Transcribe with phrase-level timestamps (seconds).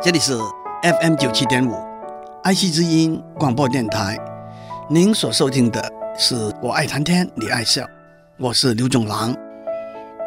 [0.00, 0.38] 这里是
[0.84, 1.74] FM 九七点五，
[2.44, 4.16] 爱惜之音广播电台。
[4.88, 7.82] 您所收听的是《我爱谈天，你爱笑》，
[8.38, 9.34] 我是刘总郎。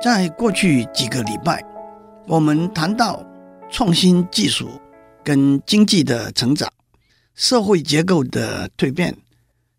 [0.04, 1.64] 在过去几个礼拜，
[2.28, 3.26] 我们谈到
[3.70, 4.70] 创新技术
[5.24, 6.70] 跟经济的成长、
[7.34, 9.18] 社会结构的蜕变、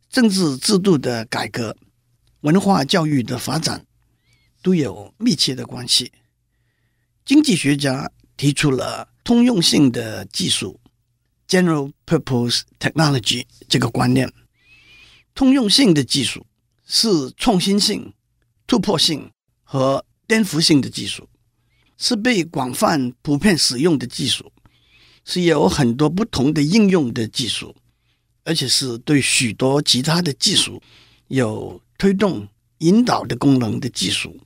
[0.09, 1.77] 政治制度的改革、
[2.41, 3.85] 文化教育的发展，
[4.63, 6.13] 都有密切的关系。
[7.27, 10.81] 经济学家提出了通用性的技术
[11.49, 14.33] （general purpose technology） 这个观念。
[15.35, 16.47] 通用性的技术
[16.85, 18.13] 是创新性、
[18.67, 19.31] 突破性
[19.63, 21.29] 和颠覆性的技术，
[21.97, 24.53] 是被广泛普遍使用的技术，
[25.25, 27.75] 是有很多不同的应用的技术，
[28.45, 30.83] 而且是对许多其他的技术
[31.29, 34.39] 有推动、引导的功能的技术，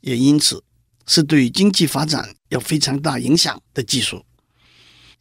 [0.00, 0.62] 也因此。
[1.06, 4.24] 是对经济发展有非常大影响的技术。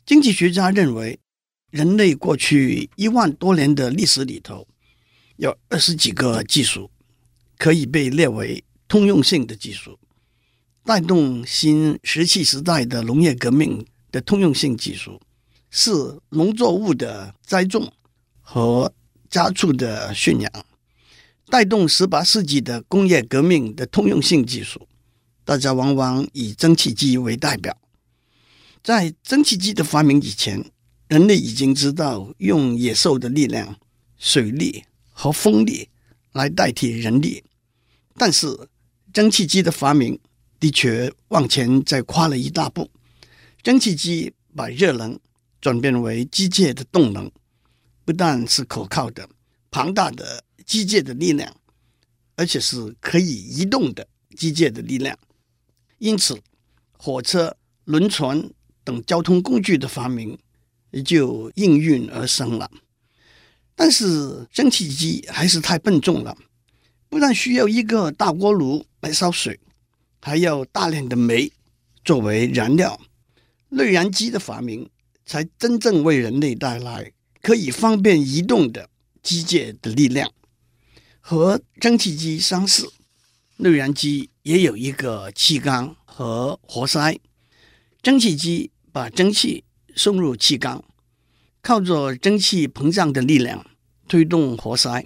[0.05, 1.19] 经济学家认为，
[1.71, 4.67] 人类过去一万多年的历史里头，
[5.37, 6.91] 有二十几个技术
[7.57, 9.97] 可以被列为通用性的技术，
[10.83, 15.21] 带动新石器时代的农业革命的通用性技术，
[15.69, 15.91] 是
[16.29, 17.91] 农作物的栽种
[18.41, 18.93] 和
[19.29, 20.65] 家畜的驯养，
[21.47, 24.87] 带动十八世纪的工业革命的通用性技术。
[25.45, 27.77] 大家往往以蒸汽机为代表。
[28.81, 30.63] 在蒸汽机的发明以前，
[31.07, 33.77] 人类已经知道用野兽的力量、
[34.17, 35.89] 水力和风力
[36.31, 37.43] 来代替人力。
[38.15, 38.69] 但是，
[39.13, 40.19] 蒸汽机的发明
[40.59, 42.89] 的确往前再跨了一大步。
[43.61, 45.19] 蒸汽机把热能
[45.61, 47.31] 转变为机械的动能，
[48.03, 49.29] 不但是可靠的、
[49.71, 51.55] 庞大的机械的力量，
[52.35, 55.17] 而且是可以移动的机械的力量。
[56.03, 56.37] 因此，
[56.97, 58.51] 火车、轮船
[58.83, 60.37] 等交通工具的发明
[60.91, 62.69] 也就应运而生了。
[63.73, 66.37] 但是，蒸汽机还是太笨重了，
[67.07, 69.57] 不但需要一个大锅炉来烧水，
[70.19, 71.49] 还要大量的煤
[72.03, 72.99] 作为燃料。
[73.69, 74.89] 内燃机的发明
[75.25, 78.89] 才真正为人类带来可以方便移动的
[79.21, 80.29] 机械的力量。
[81.21, 82.91] 和蒸汽机相似，
[83.55, 84.31] 内燃机。
[84.43, 87.17] 也有一个气缸和活塞，
[88.01, 89.63] 蒸汽机把蒸汽
[89.95, 90.83] 送入气缸，
[91.61, 93.65] 靠着蒸汽膨胀的力量
[94.05, 95.05] 推动活塞。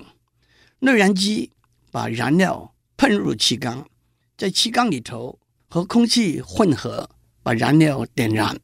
[0.80, 1.52] 内燃机
[1.92, 3.88] 把燃料喷入气缸，
[4.36, 5.40] 在气缸里头
[5.70, 7.08] 和空气混合，
[7.44, 8.59] 把燃料点燃。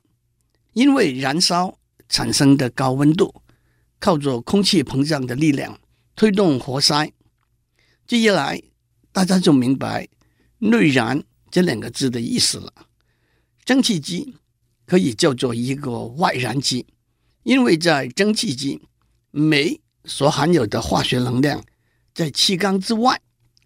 [0.73, 1.77] 因为燃烧
[2.09, 3.43] 产生的高温度，
[3.99, 5.79] 靠着空气膨胀的力量
[6.15, 7.13] 推动活塞。
[8.07, 8.59] 这一来，
[9.11, 10.09] 大家就明白。
[10.63, 12.73] 内燃这两个字的意思了，
[13.65, 14.33] 蒸汽机
[14.85, 16.85] 可以叫做一个外燃机，
[17.43, 18.81] 因为在蒸汽机，
[19.31, 21.61] 煤所含有的化学能量
[22.13, 23.19] 在气缸之外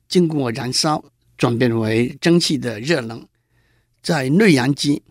[0.07, 1.05] 经过燃烧
[1.37, 3.19] 转变为蒸汽的热能；
[4.01, 5.03] 在内燃机，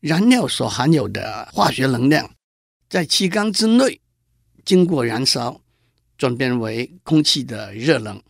[0.00, 2.30] 燃料所含有的化学能量
[2.88, 4.00] 在气缸之内
[4.64, 5.60] 经过燃烧
[6.16, 8.22] 转变为空气的热能。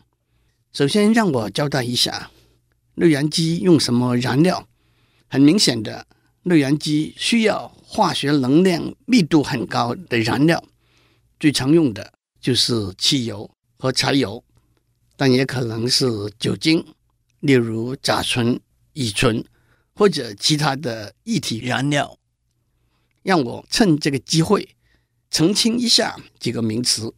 [0.72, 2.32] 首先，让我交代一下。
[2.96, 4.68] 内燃机用什么燃料？
[5.28, 6.06] 很明显的，
[6.44, 10.62] 内燃机需要化学能量密度很高的燃料，
[11.38, 14.42] 最常用的就是汽油和柴油，
[15.16, 16.06] 但也可能是
[16.38, 16.84] 酒精，
[17.40, 18.58] 例如甲醇、
[18.94, 19.44] 乙醇
[19.94, 22.18] 或者其他的液体燃料。
[23.22, 24.76] 让我趁这个机会
[25.30, 27.12] 澄清一下几个名词：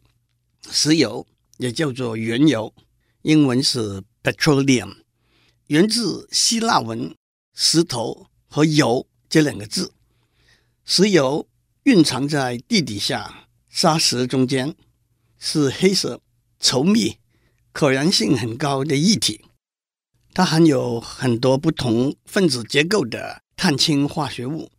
[0.69, 1.25] 石油
[1.57, 2.73] 也叫做原油，
[3.21, 4.95] 英文是 petroleum。
[5.69, 7.15] 源自希腊文
[7.53, 9.93] “石头”和“油”这两个字。
[10.83, 11.47] 石油
[11.83, 14.75] 蕴藏在地底下沙石中间，
[15.37, 16.21] 是黑色、
[16.59, 17.17] 稠密、
[17.71, 19.45] 可燃性很高的液体。
[20.33, 24.71] 它含有很多不同分子结构的碳氢化学物。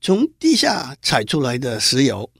[0.00, 2.30] 从地下采出来的石油，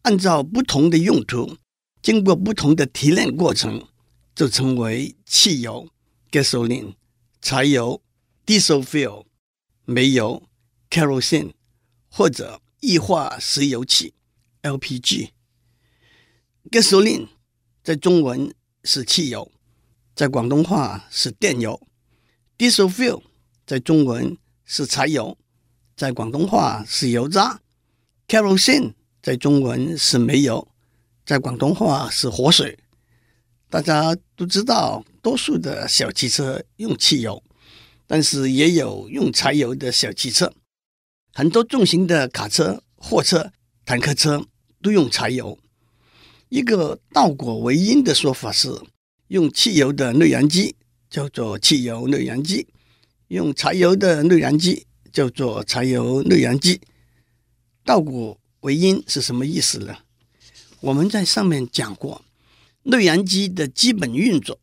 [0.00, 1.58] 按照不同的用途，
[2.00, 3.86] 经过不同的提炼过程，
[4.34, 5.90] 就成为汽油
[6.30, 6.94] （gasoline）。
[7.40, 8.02] 柴油
[8.44, 9.26] （diesel fuel）、
[9.84, 10.42] 煤油
[10.90, 11.52] （kerosene）
[12.10, 14.14] 或者液化石油气
[14.62, 15.30] （LPG）。
[16.70, 17.28] Gasoline
[17.82, 18.52] 在中文
[18.84, 19.50] 是汽油，
[20.14, 21.80] 在广东话是电油。
[22.58, 23.22] Diesel fuel
[23.64, 25.38] 在中文是柴油，
[25.96, 27.60] 在广东话是油渣。
[28.26, 30.68] Kerosene 在中文是煤油，
[31.24, 32.78] 在广东话是活水。
[33.70, 37.42] 大家都知道，多数的小汽车用汽油，
[38.06, 40.54] 但是也有用柴油的小汽车。
[41.34, 43.50] 很多重型的卡车、货车、
[43.84, 44.46] 坦克车
[44.80, 45.58] 都用柴油。
[46.50, 48.72] 一个倒果为因的说法是，
[49.26, 50.76] 用汽油的内燃机
[51.10, 52.68] 叫做汽油内燃机，
[53.26, 56.80] 用柴油的内燃机叫做柴油内燃机。
[57.84, 59.96] 倒果为因是什么意思呢？
[60.78, 62.22] 我们在上面讲过，
[62.90, 64.58] 内燃机的基本运作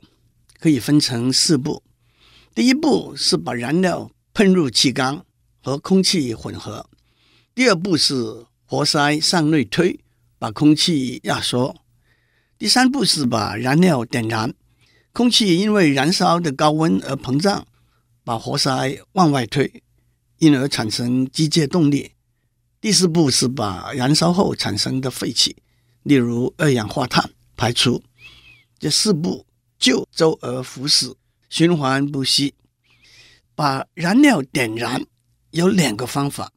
[0.60, 1.84] 可以分成四步。
[2.56, 5.24] 第一步是把燃料喷入气缸
[5.62, 6.90] 和空气混合，
[7.54, 10.00] 第二步是活塞向内推，
[10.40, 11.76] 把空气压缩，
[12.58, 14.56] 第三步是把燃料点燃，
[15.14, 17.68] 空气因为燃烧的高温而膨胀，
[18.24, 19.84] 把活塞往外推，
[20.40, 22.14] 因而产生机械动力。
[22.82, 25.58] 第四步是把燃烧后产生的废气，
[26.02, 28.02] 例如二氧化碳排出。
[28.80, 29.46] 这四步
[29.78, 31.14] 就周而复始。
[31.48, 32.54] 循环不息，
[33.54, 35.06] 把燃料点燃
[35.52, 36.52] 有两个方法，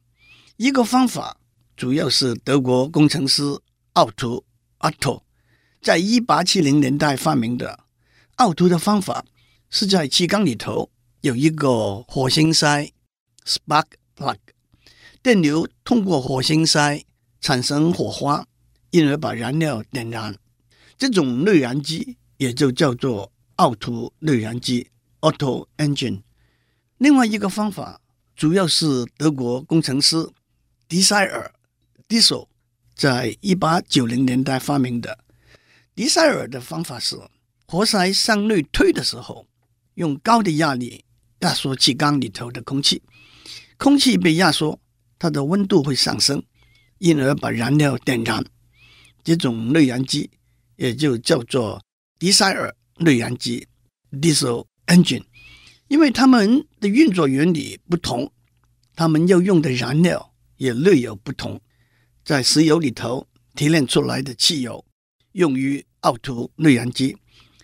[0.57, 1.37] 一个方法
[1.77, 3.61] 主要是德国工程师
[3.93, 4.45] 奥图
[4.81, 5.23] Otto
[5.81, 7.85] 在一八七零年代发明的。
[8.37, 9.25] 奥图的方法
[9.71, 10.91] 是在气缸里头
[11.21, 12.91] 有一个火星塞
[13.45, 13.85] （spark
[14.17, 14.39] plug），
[15.23, 17.05] 电流通过火星塞
[17.41, 18.45] 产生火花，
[18.91, 20.35] 因而把燃料点燃。
[20.99, 23.33] 这种内燃机也就叫做。
[23.59, 24.87] 奥图内燃机
[25.21, 26.23] （Otto Engine），
[26.99, 28.01] 另外一个方法
[28.37, 30.31] 主要是德国工程师
[30.87, 31.53] 迪塞尔
[32.09, 32.47] （Diesel）
[32.95, 35.19] 在一八九零年代发明的。
[35.97, 37.19] 迪塞尔的方法是
[37.67, 39.49] 活塞向内推的时候，
[39.95, 41.05] 用高的压力
[41.41, 43.03] 压缩气缸里头的空气，
[43.77, 44.79] 空气被压缩，
[45.19, 46.41] 它的温度会上升，
[46.99, 48.47] 因而把燃料点燃。
[49.25, 50.31] 这种内燃机
[50.79, 51.81] 也就叫做
[52.19, 52.75] 迪塞尔。
[53.01, 53.65] 内燃机
[54.11, 55.23] （Diesel engine），
[55.87, 58.33] 因为它们的运作原理不同，
[58.97, 61.61] 它们要用的燃料也略有不同。
[62.25, 64.85] 在石油里头提炼出来的汽油，
[65.31, 67.17] 用于奥图内燃机，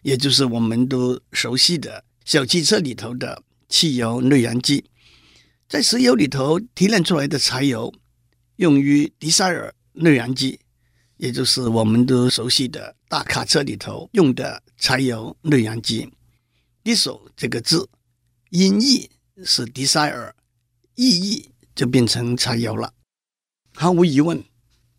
[0.02, 4.84] 也就是我们都熟悉的小汽车里头的汽油内燃机。
[5.69, 7.93] 在石油里头提炼出来的柴油，
[8.55, 10.60] 用于迪塞尔内燃机。
[11.16, 16.11] 也就是我们都熟悉的大卡车里头用的柴油内燃机
[16.82, 17.88] ，Diesel 这个字
[18.50, 19.11] 音译
[19.44, 20.32] 是 desire，
[20.96, 22.93] 意译就变成柴油了。
[23.75, 24.44] 毫无疑问，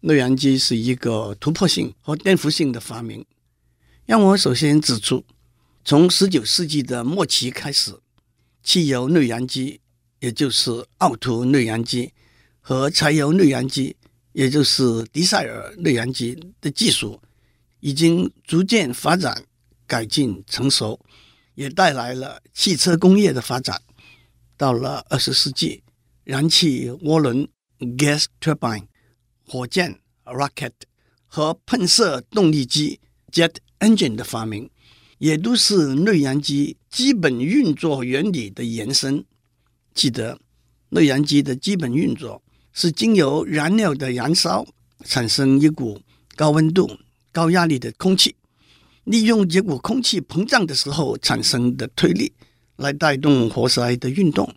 [0.02, 3.26] 内燃机是一个突破性和颠覆性的发明。
[4.06, 5.26] 让我首先指出，
[5.84, 8.00] 从十九世纪的末期开始，
[8.64, 9.82] 汽油内燃机，
[10.20, 12.14] 也就是奥图内燃机
[12.62, 13.96] 和柴油内燃机。
[14.36, 17.22] 也就是迪塞尔内燃机的技术
[17.80, 19.46] 已经逐渐发展、
[19.88, 21.00] 改进、成熟，
[21.54, 23.82] 也带来了汽车工业的发展。
[24.58, 25.82] 到了二十世纪，
[26.26, 27.48] 燃气涡轮
[27.98, 28.88] （gas turbine）、
[29.48, 30.74] 火箭 （rocket）
[31.26, 33.00] 和喷射动力机
[33.32, 34.70] （jet engine） 的发明，
[35.18, 39.24] 也都是内燃机基本运作原理的延伸。
[39.94, 40.38] 记得
[40.90, 42.42] 内燃机的基本运作。
[42.78, 44.68] 是经由燃料的燃烧
[45.06, 46.02] 产生一股
[46.36, 47.00] 高温度、
[47.32, 48.36] 高压力的空气，
[49.06, 52.34] 利用这股空气膨胀的时候产生的推力
[52.76, 54.54] 来带动活塞的运动。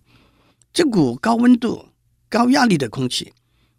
[0.73, 1.91] 这股高温度、
[2.29, 3.33] 高压力的空气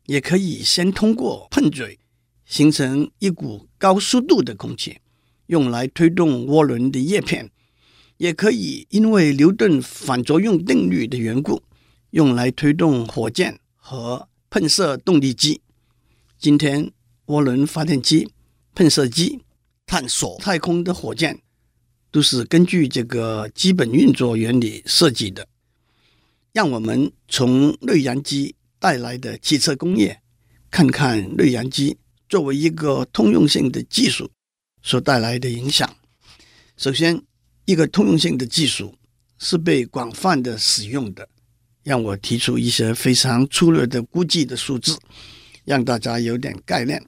[0.05, 1.99] 也可以先通过喷嘴
[2.45, 4.99] 形成一股高速度的空气，
[5.47, 7.51] 用来推动涡轮的叶片，
[8.15, 11.61] 也可以因为牛顿反作用定律的缘故，
[12.11, 15.61] 用来推动火箭和喷射动力机，
[16.39, 16.91] 今天
[17.27, 18.31] 涡轮发电机、
[18.73, 19.43] 喷射机、
[19.85, 21.39] 探索太空的火箭，
[22.09, 25.47] 都是根据这个基本运作原理设计的。
[26.51, 30.19] 让我们从内燃机带来的汽车工业，
[30.71, 34.31] 看看内燃机作为一个通用性的技术
[34.81, 35.95] 所带来的影响。
[36.75, 37.21] 首先，
[37.65, 38.95] 一个通用性的技术
[39.37, 41.29] 是被广泛的使用的。
[41.89, 44.95] 让我提出一些非常粗略的估计的数字，
[45.65, 47.03] 让大家有点概念。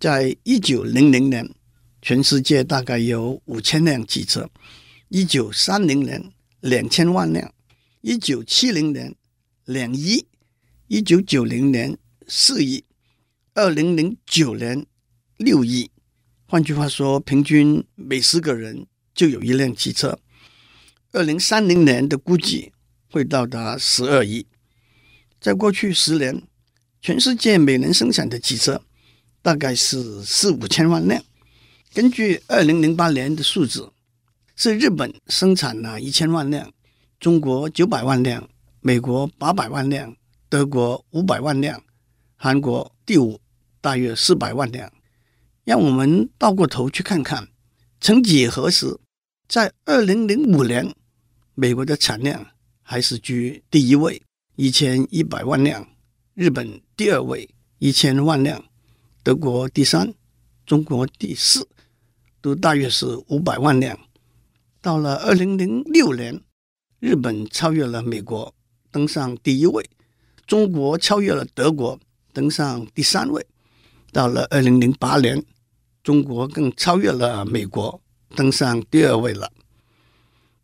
[0.00, 1.46] 在一九零零年，
[2.00, 4.46] 全世界大概有五千辆汽车；
[5.10, 7.50] 一九三零年，两千万辆；
[8.00, 9.14] 一九七零年，
[9.66, 10.24] 两亿；
[10.86, 12.84] 一九九零年，四亿；
[13.52, 14.86] 二零零九年，
[15.36, 15.90] 六亿。
[16.46, 20.18] 换句话说，平均每十个人就有一辆汽车。
[21.12, 22.72] 二零三零年的估计。
[23.10, 24.46] 会到达十二亿。
[25.40, 26.42] 在过去十年，
[27.00, 28.82] 全世界每年生产的汽车
[29.40, 31.22] 大概是四五千万辆。
[31.94, 33.90] 根据二零零八年的数字，
[34.56, 36.72] 是日本生产了一千万辆，
[37.18, 38.48] 中国九百万辆，
[38.80, 40.14] 美国八百万辆，
[40.48, 41.82] 德国五百万辆，
[42.36, 43.40] 韩国第五，
[43.80, 44.92] 大约四百万辆。
[45.64, 47.48] 让我们倒过头去看看，
[48.00, 48.98] 曾几何时，
[49.46, 50.94] 在二零零五年，
[51.54, 52.46] 美国的产量
[52.90, 54.22] 还是居第一位，
[54.56, 55.84] 一千一百万辆；
[56.32, 57.46] 日本第二位，
[57.80, 58.62] 一千万辆；
[59.22, 60.14] 德国第三，
[60.64, 61.68] 中国第四，
[62.40, 63.98] 都大约是五百万辆。
[64.80, 66.40] 到了二零零六年，
[66.98, 68.54] 日本超越了美国，
[68.90, 69.84] 登上第一位；
[70.46, 72.00] 中国超越了德国，
[72.32, 73.46] 登上第三位。
[74.12, 75.44] 到了二零零八年，
[76.02, 78.00] 中国更超越了美国，
[78.34, 79.52] 登上第二位了。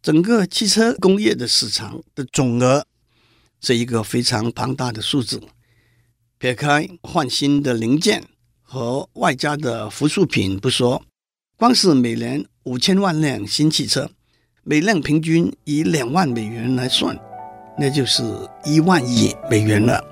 [0.04, 2.84] 整个汽车工业的市场的总额
[3.62, 5.40] 是一个非常庞大的数字。
[6.37, 8.23] 撇开换新的零件
[8.61, 11.02] 和外加的附属品不说，
[11.56, 14.11] 光是每年五千万辆新汽车，
[14.62, 17.18] 每辆平均以两万美元来算，
[17.78, 18.23] 那就是
[18.66, 20.04] 一万亿美元了。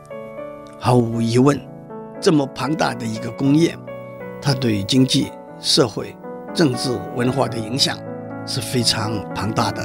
[0.81, 1.61] 毫无疑问，
[2.19, 3.77] 这么庞大的一个工业。
[4.41, 5.31] 它对经济、
[5.61, 6.17] 社会、
[6.55, 7.99] 政治、文化的影响
[8.47, 9.83] 是非常庞大的。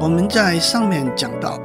[0.00, 1.58] 我们在上面讲到，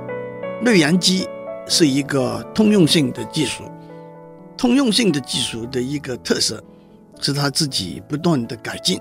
[0.62, 1.27] 内燃机
[1.68, 3.63] 是一个通用性的技术，
[4.56, 6.63] 通用性的技术的一个特色
[7.20, 9.00] 是它自己不断的改进。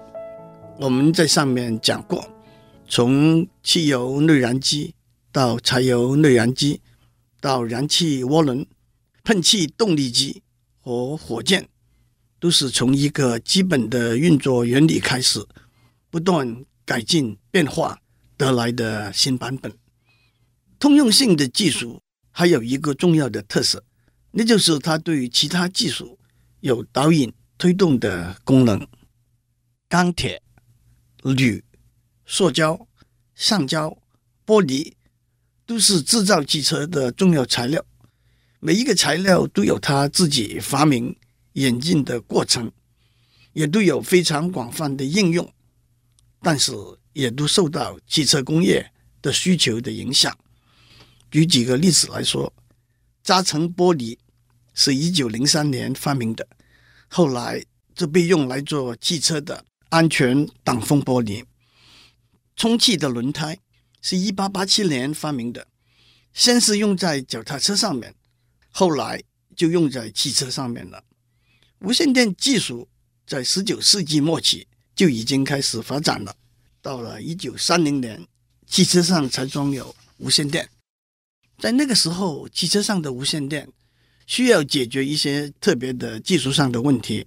[0.78, 2.24] 我们在上面讲过，
[2.88, 4.94] 从汽油内燃机。
[5.32, 6.80] 到柴油内燃机，
[7.42, 8.66] 到燃气涡轮、
[9.26, 10.44] 喷气动力机
[10.78, 11.68] 和火箭，
[12.38, 15.44] 都是从一个基本的运作原理开始，
[16.08, 17.98] 不断改进变化
[18.36, 19.76] 得来的新版本。
[20.78, 23.82] 通用性的技术还有一个重要的特色，
[24.30, 26.16] 那就是它对于其他技术
[26.60, 28.86] 有导引推动的功能。
[29.88, 30.40] 钢铁、
[31.24, 31.64] 铝、
[32.24, 32.86] 塑胶、
[33.34, 33.98] 橡胶、
[34.46, 34.92] 玻璃。
[35.68, 37.84] 都是制造汽车的重要材料，
[38.66, 41.14] 每一个材料都有它自己发明
[41.52, 42.72] 演进的过程，
[43.52, 45.48] 也都有非常广泛的应用，
[46.42, 46.72] 但是
[47.12, 48.90] 也都受到汽车工业
[49.22, 50.36] 的需求的影响。
[51.30, 52.52] 举几个例子来说，
[53.22, 54.18] 扎层玻璃
[54.74, 56.48] 是一九零三年发明的，
[57.06, 61.44] 后来就被用来做汽车的安全挡风玻璃，
[62.56, 63.60] 充气的轮胎。
[64.02, 65.68] 是一八八七年发明的，
[66.32, 68.12] 先是用在脚踏车上面，
[68.78, 69.18] 后来
[69.56, 71.02] 就用在汽车上面了。
[71.78, 72.86] 无线电技术
[73.26, 76.36] 在十九世纪末期就已经开始发展了，
[76.82, 78.22] 到了一九三零年，
[78.66, 80.68] 汽车上才装有无线电。
[81.58, 83.66] 在那个时候，汽车上的无线电
[84.26, 87.26] 需要解决一些特别的技术上的问题。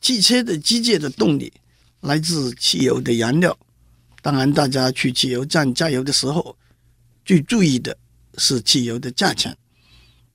[0.00, 1.52] 汽车的机械的动力
[2.00, 3.56] 来自汽油的燃料。
[4.22, 6.58] 当然，大家去汽油站加油的时候，
[7.24, 7.96] 最注意的
[8.38, 9.56] 是汽油的价钱。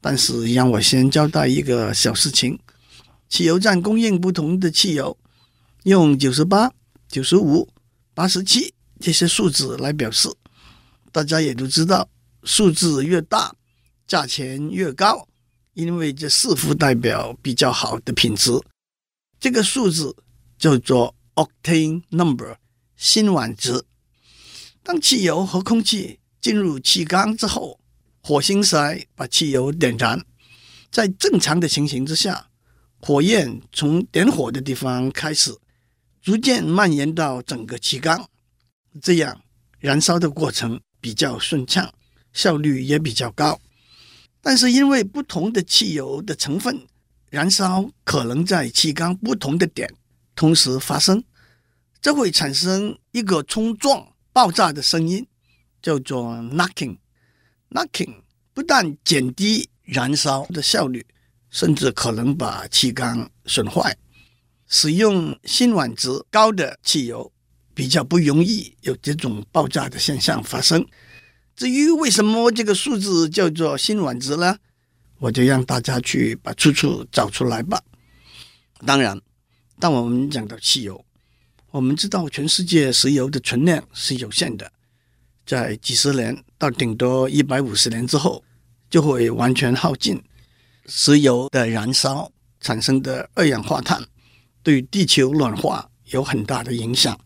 [0.02, 2.60] 但是，让我先交代一个小事情：
[3.30, 5.16] 汽油站供应不同的汽油，
[5.84, 6.72] 用九十八、
[7.08, 7.70] 九十五、
[8.14, 10.28] 八十七这些数字来表示。
[11.12, 12.10] 大家也都知道，
[12.44, 13.56] 数字越大，
[14.08, 15.28] 价钱越高，
[15.76, 18.52] 因为这似乎代表比较好的品质。
[19.40, 20.16] 这个数字
[20.58, 22.58] 叫做 octane number。
[22.96, 23.84] 辛烷值。
[24.84, 27.80] 当汽油和空气进入气缸之后，
[28.22, 30.24] 火星塞把汽油点燃。
[30.92, 32.48] 在正常的情形之下，
[33.00, 35.56] 火焰从点火的地方开始，
[36.22, 38.28] 逐渐蔓延到整个气缸，
[39.02, 39.42] 这样
[39.80, 41.94] 燃烧的过程比较顺畅，
[42.34, 43.60] 效率也比较高。
[44.42, 46.86] 但是因为不同的汽油的成分，
[47.30, 49.94] 燃烧可能在气缸不同的点
[50.36, 51.24] 同时发生。
[52.02, 55.28] 这会产生一个冲撞、爆炸的声音，
[55.82, 56.98] 叫做 knocking。
[57.72, 58.16] Knocking
[58.54, 61.06] 不但减低燃烧的效率，
[61.50, 63.98] 甚至可能把气缸损坏。
[64.68, 67.32] 使用辛烷值高的汽油
[67.74, 70.86] 比较不容易有这种爆炸的现象发生。
[71.56, 74.58] 至于为什么这个数字叫做辛烷值呢？
[75.20, 77.82] 我就让大家去把出处找出来吧。
[78.86, 79.22] 当然，
[79.78, 81.06] 当我们讲到汽油，
[81.70, 84.72] 我们知道，全世界石油的存量是有限的，
[85.52, 88.42] 在几十年到顶多一百五十年之后，
[88.90, 90.24] 就会完全耗尽。
[90.86, 92.32] 石油的燃烧
[92.62, 94.02] 产生的二氧化碳
[94.64, 97.20] 对地球暖化有很大的影响。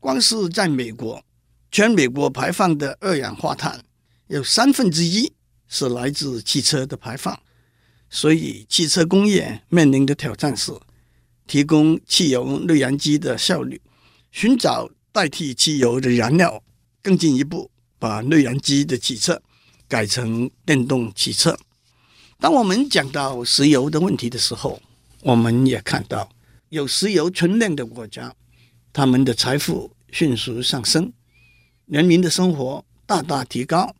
[0.00, 1.22] 光是在美国，
[1.70, 3.80] 全美国排放的二氧化碳
[4.26, 5.32] 有三分之一
[5.68, 7.38] 是来自汽车的排放，
[8.10, 10.72] 所以汽车工业面临的挑战是。
[11.46, 13.80] 提供汽油内燃机的效率，
[14.32, 16.60] 寻找代替汽油的燃料，
[17.06, 17.70] 更进一步
[18.00, 19.40] 把内燃机的汽车
[19.86, 21.56] 改成电动汽车。
[22.40, 24.82] 当我们讲到石油的问题的时候，
[25.22, 26.28] 我们也看到
[26.70, 28.34] 有石油存量的国家，
[28.92, 31.12] 他们的财富迅速上升，
[31.86, 33.94] 人民的生活大大提高，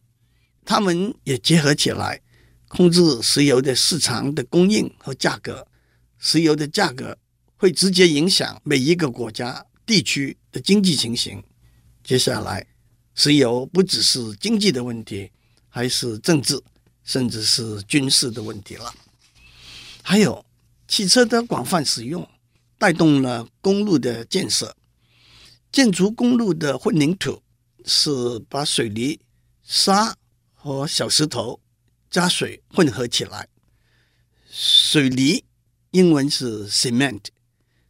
[0.64, 2.20] 他们也结合起来
[2.66, 5.68] 控制石油的市场的供应和价格，
[6.18, 7.16] 石油的价格。
[7.58, 11.42] 会直接影响每一个国家地区的经济情形。
[12.04, 12.66] 接下来，
[13.16, 15.32] 石油不只是经济的问题，
[15.68, 16.62] 还是政治，
[17.02, 18.94] 甚至是军事的问题了。
[20.02, 20.44] 还有
[20.87, 22.28] 汽车的广泛使用，
[22.78, 24.76] 带动了公路的建设。
[25.73, 27.42] 建筑公路的混凝土
[27.85, 29.18] 是把水泥、
[29.62, 30.16] 沙
[30.54, 31.61] 和小石头
[32.11, 33.49] 加水混合起来。
[34.49, 35.42] 水泥
[35.90, 37.25] 英文是 cement。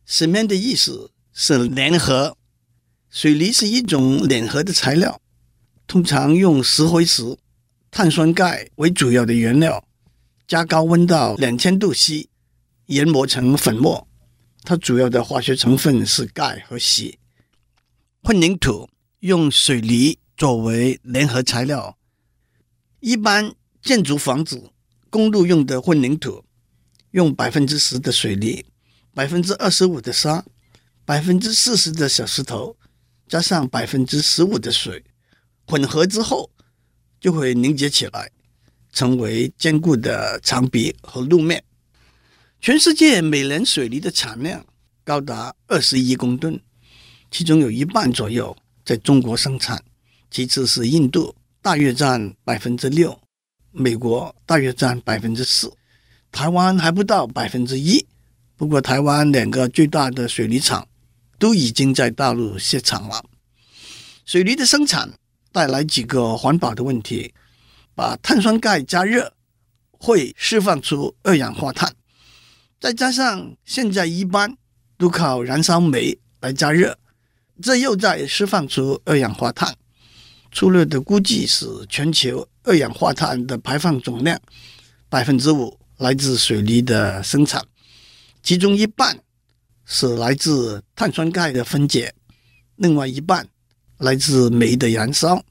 [0.09, 2.37] cement 的意思是联合，
[3.16, 5.23] 水泥是一种粘合的材料，
[5.87, 7.38] 通常用石灰石、
[7.90, 9.88] 碳酸钙为主要的原料，
[10.46, 12.28] 加高温到两千度 C，
[12.88, 14.06] 研磨成粉末。
[14.64, 17.18] 它主要的化学成分是钙和锡。
[18.23, 21.96] 混凝土用水泥作为粘合材料，
[23.00, 24.73] 一般建筑房子、
[25.08, 26.44] 公路用的混凝土
[27.12, 28.66] 用百分之十的水泥。
[29.14, 30.44] 百分之二十五的沙，
[31.06, 32.76] 百分之四十的小石头，
[33.28, 35.02] 加上百分之十五的水，
[35.66, 36.50] 混合之后
[37.21, 38.30] 就会凝结起来，
[38.92, 41.62] 成为坚固的墙壁和路面。
[42.61, 44.64] 全世界每年水泥的产量
[45.04, 46.61] 高达二十亿公吨，
[47.30, 49.83] 其中有一半左右在中国生产，
[50.30, 53.21] 其次是印度，大约占百分之六，
[53.73, 55.73] 美国大约占百分之四，
[56.33, 58.06] 台湾还不到百分之一。
[58.56, 60.88] 不过，台湾两个最大的水泥厂
[61.38, 63.25] 都已经在大陆设厂了。
[64.25, 65.12] 水泥的生产
[65.52, 67.33] 带来几个环保的问题：
[67.94, 69.33] 把碳酸钙加热
[69.92, 71.94] 会释放出二氧化碳，
[72.81, 74.57] 再加上现在一般
[74.99, 76.99] 都靠燃烧煤来加热，
[77.62, 79.77] 这又在释放出二氧化碳。
[80.53, 84.40] 粗略的估计是，全球二氧化碳的排放总量
[85.09, 87.62] 百分之五来自水泥的生产。
[88.42, 89.18] 其中一半
[89.88, 92.12] 是来自碳酸钙的分解，
[92.75, 93.49] 另外一半
[93.99, 95.44] 来自煤的燃烧。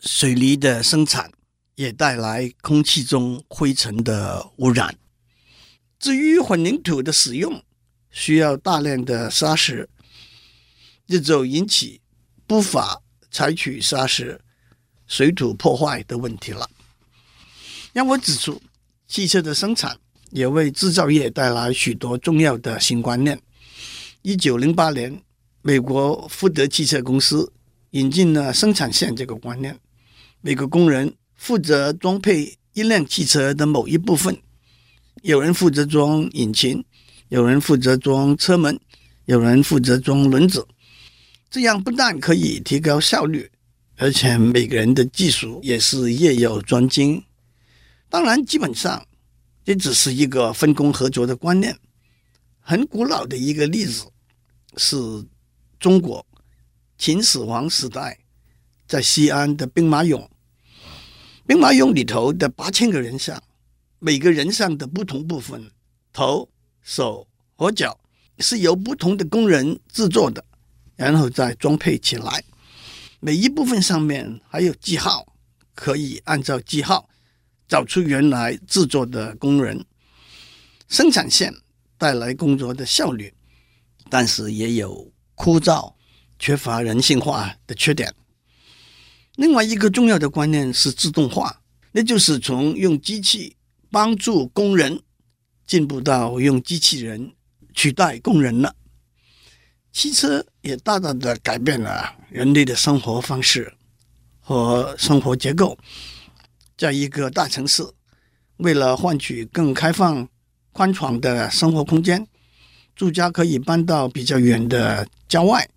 [0.00, 1.30] 水泥的生产
[1.74, 4.96] 也带来空气中灰尘的污染。
[5.98, 7.62] 至于混凝土的使用，
[8.10, 9.88] 需要大量的砂石，
[11.06, 12.00] 这就引起
[12.46, 14.40] 不法采取砂石、
[15.06, 16.68] 水土破坏的问题了。
[17.92, 18.60] 让我指出，
[19.06, 19.98] 汽车的生产。
[20.30, 23.40] 也为制造业带来许多重要的新观念。
[24.26, 25.20] 一九零八年，
[25.60, 27.52] 美国福特汽车公司
[27.90, 29.78] 引进了生产线这个观念。
[30.40, 34.34] 每个工人负责装配一辆汽车的某一部分，
[35.20, 36.82] 有人负责装引擎，
[37.28, 38.80] 有人负责装车门，
[39.26, 40.66] 有人负责装轮子。
[41.50, 43.50] 这样不但可以提高效率，
[43.98, 47.22] 而且每个人的技术也是业有专精。
[48.08, 49.06] 当然，基本上。
[49.66, 51.76] 这只是一个分工合作的观念。
[52.60, 54.04] 很古老的一个例子
[54.76, 54.96] 是
[55.78, 56.24] 中国
[56.96, 58.18] 秦始皇时代
[58.86, 60.28] 在西安的兵马俑。
[61.46, 63.42] 兵马俑里头的八千个人像，
[63.98, 65.70] 每个人像的不同部分，
[66.12, 66.48] 头、
[66.82, 68.00] 手和脚
[68.38, 70.44] 是由不同的工人制作的，
[70.96, 72.44] 然后再装配起来。
[73.20, 75.34] 每一部分上面还有记号，
[75.74, 77.08] 可以按照记号。
[77.66, 79.86] 找出原来制作的工人，
[80.86, 81.52] 生产线
[81.96, 83.32] 带来工作的效率，
[84.14, 85.92] 但是也有枯燥、
[86.38, 88.14] 缺乏人性化的缺点。
[89.34, 93.56] 另外一个重要的观念是自动化，那就是从用机器
[93.90, 95.02] 帮助工人，
[95.66, 97.32] 进步到用机器人
[97.74, 98.76] 取代工人了。
[99.90, 103.74] 汽车也大大的改变了人类的生活方式
[104.38, 105.76] 和生活结构。
[106.78, 107.84] 在一个大城市，
[108.58, 110.28] 为了换取更开放、
[110.70, 112.24] 宽敞的生活空间，
[112.94, 115.68] 住家可以搬到比较远的郊外。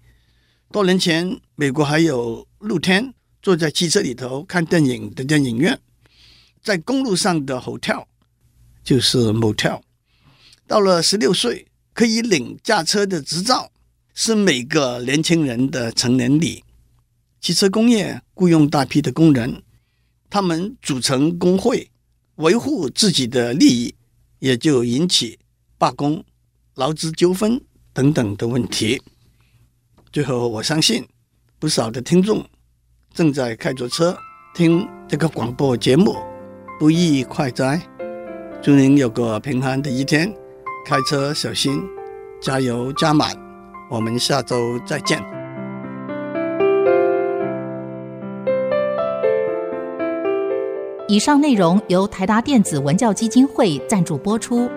[0.71, 5.80] 多年前，美国还有露天坐在汽车里头看电影的电影院，
[6.62, 8.06] 在公路上的 hotel
[8.84, 9.82] 就是 motel。
[10.67, 13.71] 到了十六岁，可以领驾车的执照，
[14.13, 16.63] 是每个年轻人的成年礼。
[17.39, 19.63] 汽车工业雇佣大批的工人。
[20.30, 21.89] 他们组成工会，
[22.36, 23.95] 维护自己的利益，
[24.39, 25.39] 也就引起
[25.77, 26.21] 罢工、
[26.78, 27.60] 劳资纠纷
[27.92, 29.02] 等等的问题。
[30.12, 31.04] 最后，我相信
[31.58, 32.46] 不少的听众
[33.12, 34.16] 正在开着车
[34.54, 36.16] 听这个广播节目，
[36.80, 37.82] 不亦快哉？
[38.62, 40.32] 祝您有个平安的一天，
[40.86, 41.82] 开车小心，
[42.40, 43.36] 加油加满。
[43.90, 45.20] 我们下周再见。
[51.08, 54.70] 以上内容由台达电子文教基金会赞助播出。